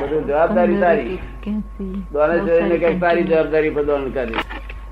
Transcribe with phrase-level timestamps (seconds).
[0.00, 1.18] બધું જવાબદારી તારી.
[2.12, 4.34] દોનેશ્વરી કંઈક તારી જવાબદારી પર દોન કરી.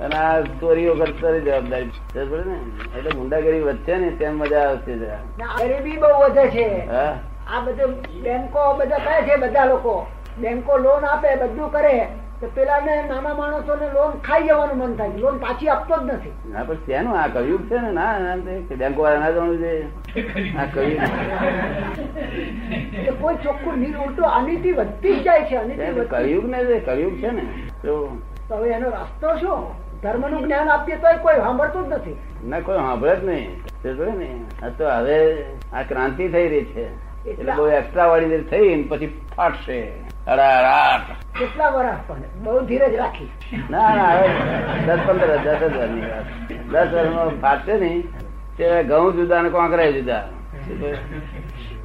[0.00, 1.88] અને આ ચોરીઓ કરતા જવાબદારી.
[1.88, 2.98] સમજ ને?
[2.98, 5.18] એટલે ગુંડાગીરી વધશે ને તેમ મજા આવશે જરા.
[5.58, 6.86] ગરીબી બહુ વધે છે.
[6.86, 7.18] હા?
[7.56, 10.06] આ બધું બેંકો બધા કહે છે બધા લોકો.
[10.38, 12.08] બેંકો લોન આપે બધું કરે.
[12.40, 16.32] પેલા ને નાના માણસો ને લોન ખાઈ જવાનું મન થાય લોન પાછી આપતો જ નથી.
[16.52, 17.90] ના પણ તેનું આ કયું છે ને?
[17.90, 18.36] ના
[18.76, 19.82] બેંકો વાળા ના જવાનું છે
[20.56, 21.00] આ કયું
[23.20, 27.42] કોઈ ચોખ્ખું નીર ઉલટું અનિતિ વધતી જ જાય છે અનિતિ કળિયુગ ને છે છે ને.
[27.82, 28.18] તો
[28.50, 29.86] હવે એનો રસ્તો શું?
[30.02, 32.16] ધર્મનું જ્ઞાન આપીએ તો કોઈ સાંભળતું જ નથી.
[32.48, 33.60] ના કોઈ સાંભળે જ નહીં.
[34.18, 34.40] ને.
[34.78, 37.06] તો હવે આ ક્રાંતિ થઈ રહી છે.
[37.30, 40.05] એટલે બહુ એક્સ્ટ્રા વાળી થઈ ને પછી ફાટશે.
[40.26, 42.22] કેટલા વર્ષ પણ?
[42.44, 43.30] બહુ ધીરજ રાખી.
[43.70, 44.28] ના ના હવે
[44.86, 46.26] દસ પંદર દસ જ વાત.
[46.70, 48.02] દસ વર્ષમાં ફાટશે નહીં
[48.56, 50.24] તે ઘઉં જુદા ને કોંકરા જુદા.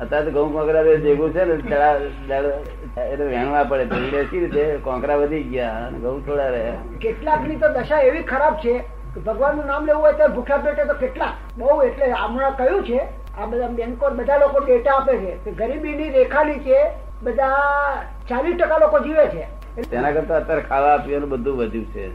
[0.01, 4.63] અત્યારે તો ઘઉં કોંકરા ભેગું છે ને એટલે વહેણવા પડે તો એટલે રીતે?
[4.83, 6.81] કોંકરા વધી ગયા અને ઘઉં થોડા રહ્યા.
[6.99, 8.73] કેટલાકની તો દશા એવી ખરાબ છે
[9.13, 11.31] કે ભગવાનનું નામ લેવું હોય તો ભૂખ્યા પેટે તો કેટલા?
[11.57, 12.99] બહુ એટલે હમણાં કહ્યું છે
[13.37, 16.77] આ બધા બેંકો બધા લોકો ડેટા આપે છે કે ગરીબીની રેખા નીચે
[17.21, 19.47] બધા ચાલીસ ટકા લોકો જીવે છે.
[19.91, 22.05] તેના કરતા અત્યારે ખાવા પીવાનું બધું વધ્યું છે.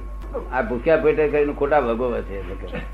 [0.53, 2.39] આ ભૂખ્યા પેટે કરીને ખોટા ભોગવે છે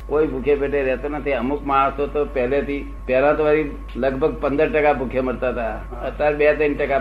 [0.07, 1.33] કોઈ ભૂખ્યા પેટે રહેતો નથી.
[1.33, 5.75] અમુક માણસો તો પહેલેથી પહેલા તો વળી લગભગ પંદર ટકા ભૂખ્યા મરતા હતા.
[6.07, 7.01] અત્યારે બે ત્રણ ટકા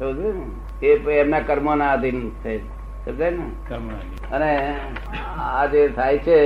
[0.00, 0.86] ને?
[0.86, 2.58] એ એમના કર્મોના આધીન છે.
[3.04, 3.46] સમજાય ને?
[4.32, 4.50] અને
[5.38, 6.38] આ જે થાય છે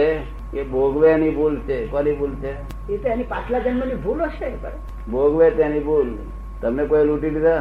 [0.59, 1.87] એ ભોગવેની ભૂલ છે.
[1.87, 2.53] કોની ભૂલ છે?
[2.93, 4.49] એ તો એની પાછલા જન્મની ભૂલ હશે
[5.11, 6.09] ભોગવે તેની ભૂલ.
[6.63, 7.61] તમને કોઈ લૂંટી લીધા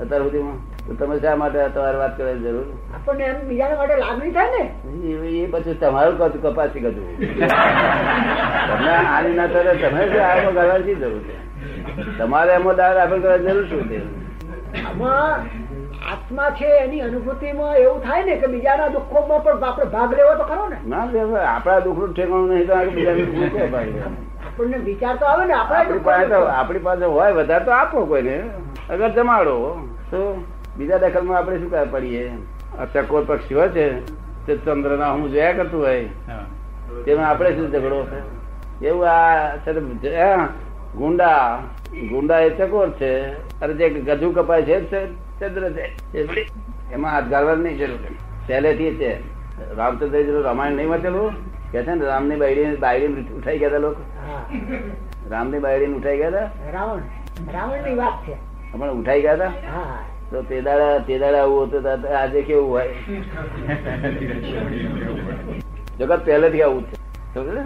[0.00, 0.73] અત્યાર સુધીમાં?
[0.86, 2.64] તો તમે શા માટે તમારે વાત કરવાની જરૂર?
[2.94, 4.64] આપણને એમ બીજાના માટે લાગણી થાય ને?
[5.42, 7.06] એ પછી તમારું કદ કપાસી કદું
[8.68, 11.36] તમને આની ના કરે તમે શું આમાં કરવાની શી જરૂર છે?
[12.18, 13.98] તમારે એમાં દાળ દાખલ કરવાની જરૂર શું છે?
[14.82, 15.40] આમાં
[16.12, 20.44] આત્મા છે એની અનુભૂતિમાં એવું થાય ને કે બીજાના દુઃખોમાં પણ આપણે ભાગ લેવો તો
[20.44, 20.78] ખરો ને?
[20.86, 21.04] ના
[21.46, 23.56] આપણા દુઃખનું ઠેકાણું નહીં તો બીજાનું દુઃખ?
[24.46, 28.36] આપણને વિચાર તો આવે ને આપણા આપણી પાસે આપણી પાસે હોય વધારે તો આપો કોઈને.
[28.90, 29.54] અગર જમાડો
[30.10, 30.20] તો
[30.76, 32.30] બીજા દખલમાં આપણે શું કરવા પડીએ?
[32.78, 33.90] આ ચકોર પક્ષી હોય છે
[34.46, 36.08] તે ચંદ્રના હું જોયા કરતું હોય.
[37.04, 38.06] તેમાં આપણે શું ઝઘડો?
[38.82, 40.46] એવું આ
[40.96, 41.60] ગુંડા.
[42.08, 43.20] ગુંડા એ ચકોર છે.
[43.60, 44.80] અરે જે ગજુ કપાય છે
[45.40, 45.94] ચંદ્ર છે.
[46.92, 47.98] એમાં હાથ ગાળવાની નહીં જરૂર.
[48.46, 49.12] પહેલેથી છે
[49.74, 51.32] રામચંદ્ર રામાયણ નહીં વાંચેલું.
[51.72, 54.02] કે છે ને રામની બાયડી બાયડી ઉઠાઈ ગયા હતા લોકો.
[55.30, 56.72] રામની બાયડી ઉઠાઈ ગયા હતા.
[56.72, 56.98] રાવણ.
[57.52, 58.34] રાવણની વાત છે.
[58.72, 59.46] પણ ઉઠાઈ ગયા હતા?
[59.46, 59.98] હા.
[60.30, 61.82] તો તે દાડા તે દાડા આવું હતું
[62.18, 62.88] આજે કેવું હોય?
[65.98, 66.96] જગત પહેલેથી આવું છે.
[67.34, 67.64] સમજે ને?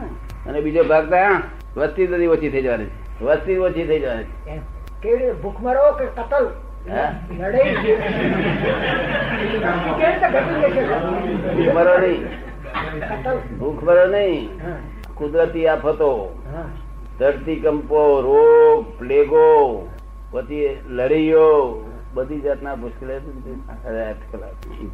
[0.49, 3.25] અને બીજો ભાગ તો વસ્તી બધી ઓછી થઈ જવાની છે.
[3.25, 5.33] વસ્તી ઓછી થઈ જવાની છે.
[5.33, 6.47] ભૂખમરો કે કતલ?
[12.01, 12.27] નહીં.
[13.09, 14.11] કતલ?
[14.11, 14.49] નહીં.
[15.15, 16.35] કુદરતી આફતો.
[17.19, 19.89] ધરતીકંપો રોગ પ્લેગો
[20.31, 23.21] પછી લડીઓ બધી જાતના મુશ્કેલી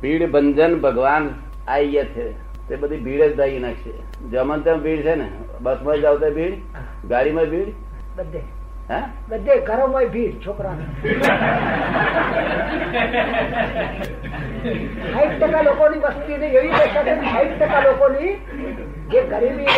[0.03, 1.25] ભીડ બંધન ભગવાન
[1.69, 2.25] આઈ ગયા છે.
[2.69, 3.93] તે બધી ભીડ જ દાઈ નાખશે.
[4.33, 5.29] જમણ તેમ ભીડ છે ને?
[5.61, 6.55] બસમાં જાવ તો ભીડ?
[7.09, 7.71] ગાડીમાં ભીડ?
[8.17, 8.43] બધે.
[8.89, 9.05] હા?
[9.29, 10.75] બધે ઘરોમાં ભીડ છોકરા
[15.13, 18.33] સાઈઠ ટકા લોકોની વસ્તી ને એવી દશા છે સાઈઠ ટકા લોકોની
[19.13, 19.69] જે ગરીબી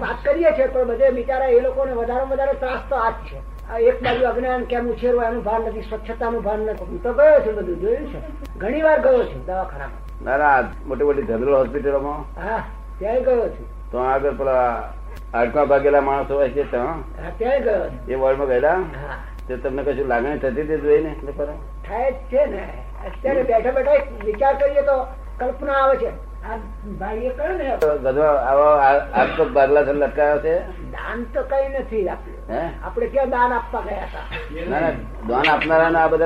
[0.00, 3.38] વાત કરીએ છીએ પણ બધે બિચારા એ લોકોને વધારે વધારે ત્રાસ તો આ જ છે.
[3.68, 6.84] એક બાજુ અજ્ઞાન કેમ ઉછેરવું એનું ભાન નથી સ્વચ્છતાનું ભાન નથી.
[6.84, 8.18] હું તો ગયો છું બધું જોયું છે.
[8.58, 10.24] ઘણી વાર ગયો છું દવાખાનામાં.
[10.24, 12.24] ના ના મોટી મોટી જનરલ હોસ્પિટલોમાં.
[12.44, 12.62] હા
[12.98, 13.66] ત્યાંય ગયો છું.
[13.92, 14.92] તો આગળ પેલા
[15.34, 17.04] આઠમા ભાગેલા માણસો હોય છે ત્યાં?
[17.22, 18.78] હા ત્યાંય ગયો એ વોર્ડમાં ગયેલા?
[19.48, 21.58] તે તમને કશું લાગણી થતી હતી એટલે ખરા?
[21.88, 22.64] થાય છે ને.
[23.06, 25.06] અત્યારે બેઠા બેઠા વિચાર કરીએ તો
[25.38, 26.12] કલ્પના આવે છે.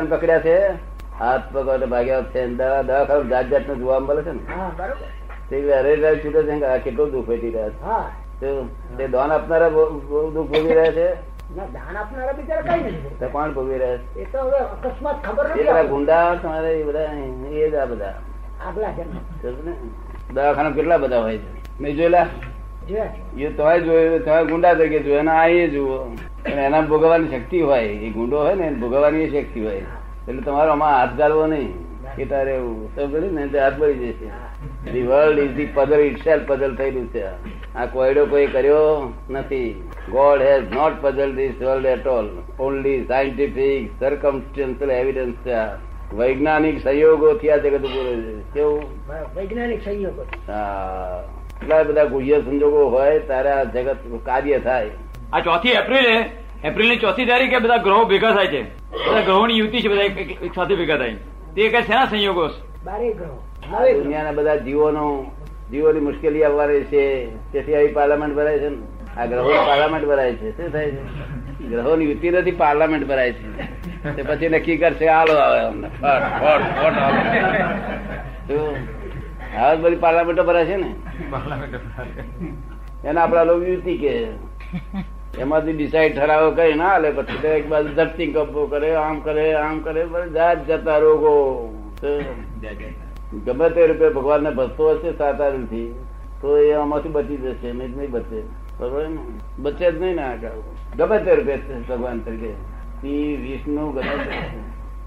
[0.07, 0.69] પકડ્યા છે?
[1.19, 4.41] હાથ પગ ભાગ્યા છે દવાખાનું જાત જાતનું જોવા મળે છે ને.
[4.57, 5.07] હા બરોબર.
[5.51, 7.83] તે અરે છૂટે છે કેટલું દુઃખ વેઠી રહ્યા છે.
[8.41, 11.15] તો દાન આપનારા બહુ દુઃખ ભોગવી રહ્યા છે?
[11.57, 15.89] દાન આપનારા બિચારા કઈ નથી કોણ ભોગવી રહ્યા એ તો હવે અકસ્માત ખબર છે નથી
[15.89, 17.09] ગુંડા તમારે એ બધા
[17.51, 18.15] એ જ આ બધા.
[18.69, 20.02] આગલા જન્મ?
[20.35, 21.83] દવાખાના કેટલા બધા હોય છે?
[21.83, 22.27] નહીં જોયેલા?
[23.39, 25.21] એ તોય જોયું તમારે ગુંડા તરીકે જોયું.
[25.21, 25.99] અને આ એ જુઓ.
[26.53, 27.85] અને એના ભોગવવાની શક્તિ હોય.
[27.85, 29.77] એ ગુંડો હોય ને ભોગવવાની શક્તિ હોય.
[30.29, 31.93] એટલે તમારો આમાં હાથ ગાળવો નહીં.
[32.17, 36.77] કે તારે એવું ને તે હાથ પડી જશે the world is the puzzle itself puzzle
[36.77, 37.25] થયેલું છે.
[37.75, 39.89] આ કોયડો કોઈ કર્યો નથી.
[40.11, 42.29] God has not puzzle this world at all
[42.61, 45.92] only scientific circumstantial evidence છે.
[46.15, 48.55] વૈજ્ઞાનિક સંયોગોથી આ જગત ઉભું રહે છે?
[48.55, 48.83] કેવું?
[49.37, 51.25] વૈજ્ઞાનિક સંયોગો હા.
[51.63, 54.91] એટલા બધા ગુહ્ય સંજોગો હોય ત્યારે આ જગત કાર્ય થાય.
[55.33, 56.31] આ ચોથી એપ્રિલે
[56.65, 58.63] એપ્રિલની ચોથી તારીખે બધા ગ્રહો ભેગા થાય છે.
[58.63, 61.15] બધા ગ્રહોની યુતિ છે બધા એક- સાથે ભેગા થાય.
[61.57, 62.49] તે કઈ શેના સંયોગો?
[62.85, 64.03] બારે ગ્રહો.
[64.03, 65.27] દુનિયાના બધા જીવોનો
[65.71, 67.27] જીવોની મુશ્કેલી આવવાની છે.
[67.53, 68.69] તેથી આવી પાર્લામેન્ટ ભરાય છે
[69.17, 70.51] આ ગ્રહો પાર્લામેન્ટ ભરાય છે.
[70.51, 71.03] શું થાય છે?
[71.67, 73.92] ગ્રહોની યુતિ નથી પાર્લામેન્ટ ભરાય છે.
[74.03, 75.89] તે પછી નક્કી કરશે હાલો આવે અમને?
[79.57, 80.91] હવે બધી પાર્લામેન્ટો ભરાય છે ને?
[83.05, 84.13] એના આપડા લોકો યુતિ કે
[85.39, 89.79] એમાંથી ડિસાઈડ ઠરાવો કઈ ના હાલે પછી એક બાજુ ધરતી કપો કરે આમ કરે આમ
[89.81, 90.03] કરે
[90.35, 91.35] જાત જતા રોગો?
[93.45, 95.95] ગમે તે રૂપે ભગવાન ને ભસતો હશે સાતારથી
[96.43, 98.41] તો એ આમાંથી બચી જશે નહીં બચે.
[98.79, 99.21] બરોબર ને?
[99.59, 100.61] બચે જ નહીં ને આગળ.
[100.97, 101.55] ગમે તે રૂપે
[101.89, 102.53] ભગવાન તરીકે.
[103.03, 103.85] શિવ વિષ્ણુ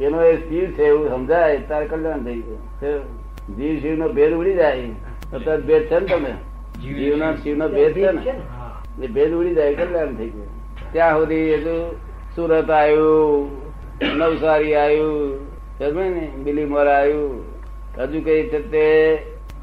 [0.02, 2.62] એનો એ શિવ છે એવું સમજાય, તારે કલ્યાણ થઈ ગયું.
[3.56, 4.90] જીવ શિવ નો ભેદ ઉડી જાય.
[5.34, 6.34] અત્યારે ભેદ છે ને તમે?
[6.82, 9.06] જીવ નો શિવ નો ભેદ છે ને?
[9.06, 10.50] એ ભેદ ઉડી જાય, કલ્યાણ થઈ ગયું.
[10.94, 11.66] ત્યાં સુધી
[12.36, 13.50] સુરત આવ્યું,
[14.18, 15.14] નવસારી આવ્યું
[15.80, 16.28] ને?
[16.44, 17.44] બિલીમોર આવ્યું.
[17.98, 18.86] હજુ કઈ છે તે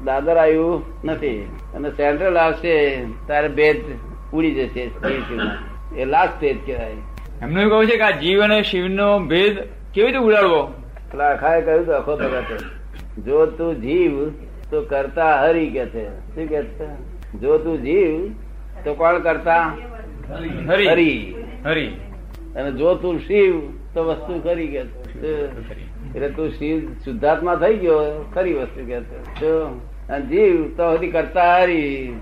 [0.05, 1.37] દાદર આવ્યું નથી.
[1.75, 2.73] અને સેન્ટ્રલ આવશે
[3.27, 3.77] તારે ભેદ
[4.33, 4.89] ઉડી જશે
[5.97, 6.95] એ લાસ્ટ સ્ટેજ કહેવાય.
[7.43, 9.57] એમનું કહ્યું છે કે આ જીવ અને શિવનો ભેદ
[9.93, 10.63] કેવી રીતે ઉડાડવો?
[11.11, 12.55] પેલા અખાએ કહ્યું તો અખો ભગતે
[13.21, 14.29] જો તું જીવ
[14.69, 16.09] તો કરતા હરી કે છે.
[16.09, 16.85] શું કે છે?
[17.39, 18.31] જો તું જીવ
[18.83, 19.77] તો કોણ કરતા?
[20.67, 20.87] હરી.
[20.87, 21.35] હરી.
[21.65, 21.87] હરી.
[22.55, 23.59] અને જો તું શિવ
[23.93, 24.79] તો વસ્તુ કરી કે
[26.15, 29.51] એટલે તું શિવ શુદ્ધાત્મા થઈ ગયો ખરી વસ્તુ કે છે.
[30.09, 32.13] અને જીવ તો હરી કરતા હરી.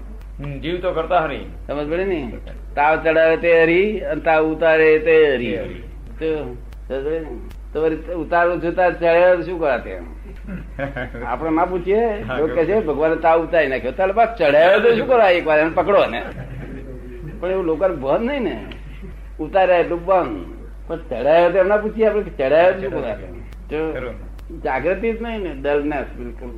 [0.61, 1.45] જીવ તો કરતા હરી.
[1.67, 2.31] સમજ પડે ને?
[2.75, 5.57] તાવ ચડાવે તે હરી અને તાવ ઉતારે તે હરી.
[8.21, 10.05] ઉતારું છું ચડે શું કરા તેમ
[11.25, 12.03] આપણે ના પૂછીએ.
[12.55, 13.93] કે છે ભગવાન તાવ ઉતારી નાખ્યો.
[13.99, 15.37] તારે બસ ચડાવ્યો તો શું કરાય?
[15.39, 16.21] એક વાર એને પકડો ને
[17.39, 18.55] પણ એવું લોકો બંધ નહીં ને.
[19.39, 20.35] ઉતાર્યા એટલું બંધ.
[20.87, 23.25] પણ ચડાયો તો એમના પૂછીએ આપણે ચડાયો શું કરાતે
[24.63, 26.53] જાગૃતિ જ નહીં ને ડલનેસ બિલકુલ.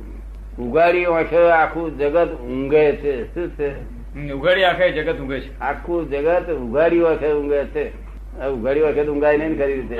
[0.64, 3.14] ઉગાડી આંખે આખું જગત ઊંઘે છે.
[3.34, 3.68] શું છે?
[4.14, 5.60] ઉઘાડી આખે જગત ઊંઘે છે.
[5.60, 7.84] આખું જગત ઉઘાડી વખતે ઊંઘે છે.
[8.46, 9.98] ઉઘાડી વખત ઊંઘાય નહીં ખરી રીતે.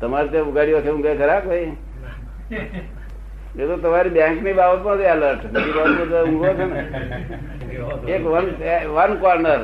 [0.00, 1.66] તમારે ત્યાં ઉઘાડી વખતે ઊંઘે ખરા કોઈ?
[3.58, 5.42] એ તો તમારી બેંકની બાબતમાં એલર્ટ
[6.28, 6.80] ઊંઘો છે ને.
[8.12, 8.46] એક વન
[8.94, 9.62] વન કોર્નર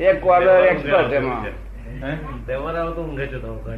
[0.00, 1.42] એક કોર્નર એક્સપર્ટ એમાં.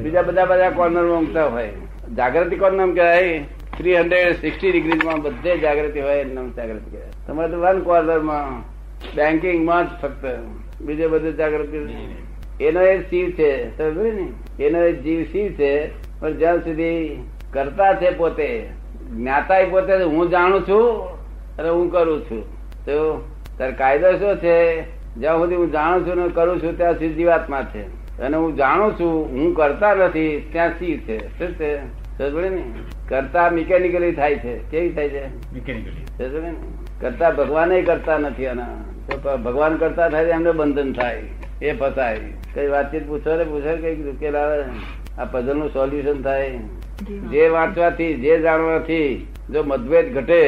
[0.03, 1.71] બીજા બધા બધા કોર્નરમાં ઊંઘતા હોય.
[2.17, 3.38] જાગૃતિ કોર્નર કહેવાય?
[3.79, 7.11] થ્રી હંડ્રેડ સિક્સટી ડિગ્રી માં બધે જાગૃતિ હોય એમ નામ જાગૃતિ કહેવાય.
[7.26, 8.74] તમારે તો વન કોર્નરમાં
[9.15, 10.27] બેન્કિંગમાં જ ફક્ત.
[10.83, 11.89] બીજે બધું જાગૃતિ
[12.61, 13.65] એનો એ શિવ છે
[14.12, 14.65] ને?
[14.65, 15.87] એનો એ જીવ શિવ છે
[16.21, 17.23] પણ જ્યાં સુધી
[17.53, 18.69] કરતા છે પોતે
[19.17, 21.05] જ્ઞાતા પોતે હું જાણું છું
[21.56, 22.45] અને હું કરું છું.
[22.85, 23.29] તો
[23.59, 24.81] તાર કાયદો શું છે?
[25.15, 27.83] જ્યાં સુધી હું જાણું છું ને કરું છું ત્યાં સુધી જીવાત્મા છે.
[28.19, 31.39] અને હું જાણું છું હું કરતા નથી ત્યાં શિવ છે.
[31.39, 31.77] શું છે?
[32.49, 32.65] ને?
[33.09, 34.59] કરતા મિકેનિકલી થાય છે.
[34.59, 35.27] કેવી થાય છે?
[36.41, 36.55] ને?
[37.00, 38.94] કરતા ભગવાન કરતા નથી આના.
[39.09, 41.23] તો ભગવાન કરતા થાય એમને બંધન થાય
[41.62, 42.21] એ ફસાય.
[42.55, 43.73] કઈ વાતચીત પૂછો ને પૂછો
[44.11, 44.62] ઉકેલ આવે
[45.19, 46.51] આ પઝલનું સોલ્યુશન થાય.
[47.33, 50.43] જે વાંચવાથી જે જાણવાથી જો મતભેદ ઘટે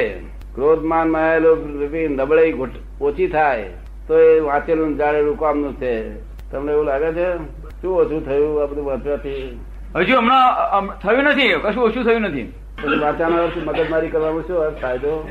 [0.55, 1.53] ક્રોધમાન માયેલો
[2.11, 2.55] નબળાઈ
[3.01, 3.63] ઓછી થાય
[4.09, 5.95] તો એ વાંચેલું જાણેલું કામનું છે.
[6.51, 7.29] તમને એવું લાગે છે?
[7.81, 9.61] શું ઓછું થયું આ બધું વાંચવાથી?
[9.97, 11.53] હજુ હમણાં થયું નથી?
[11.63, 12.53] કશું ઓછું થયું નથી?
[13.03, 15.29] વાંચવાનો મગજમારી કરવાનો શું ફાયદો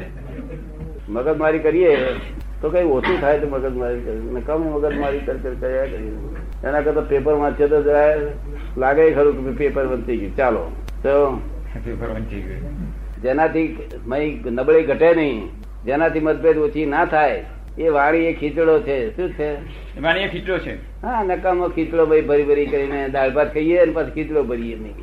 [1.09, 1.97] મગજમારી કરીએ.
[2.65, 6.07] તો કઈ ઓછું થાય તો મગજમારી કરીએ ને કમ મગજમારી કર્યા કરી
[6.63, 8.15] એના કરતા પેપર વાંચે તો જરા
[8.77, 10.35] લાગે ખરું કે પેપર વંચી ગયું.
[10.35, 10.71] ચાલો.
[11.03, 11.41] તો
[11.85, 13.21] પેપર વંચી ગયું.
[13.21, 15.49] જેનાથી મય નબળી ઘટે નહીં
[15.85, 17.45] જેનાથી મતભેદ ઓછી ના થાય
[17.77, 19.15] એ વાણી એ ખીચડો છે.
[19.15, 19.55] શું છે?
[20.01, 21.01] વાણી એ ખીચડો છે.
[21.01, 24.93] હા નકામો ખીચડો ભાઈ ભરી ભરી કરીને દાળ ભાત ખાઈએ અને પછી ખીચડો ભરીએ નહીં.